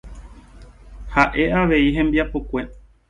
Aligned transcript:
Ha'e 1.17 1.45
avei 1.59 1.93
hembiapokue. 1.99 2.65